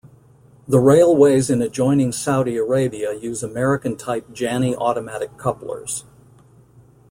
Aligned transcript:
The 0.67 0.79
railways 0.79 1.51
in 1.51 1.61
adjoining 1.61 2.11
Saudi 2.11 2.57
Arabia 2.57 3.13
use 3.13 3.43
American 3.43 3.97
type 3.97 4.33
Janney 4.33 4.75
automatic 4.75 5.37
couplers. 5.37 6.05